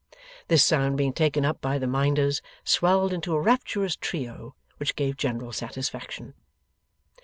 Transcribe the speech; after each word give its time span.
This 0.47 0.65
sound 0.65 0.97
being 0.97 1.13
taken 1.13 1.45
up 1.45 1.61
by 1.61 1.77
the 1.77 1.85
Minders, 1.85 2.41
swelled 2.63 3.13
into 3.13 3.35
a 3.35 3.39
rapturous 3.39 3.95
trio 3.95 4.55
which 4.77 4.95
gave 4.95 5.15
general 5.15 5.51
satisfaction. 5.53 6.33